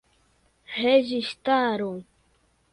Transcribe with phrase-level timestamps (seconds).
[0.83, 1.93] registaro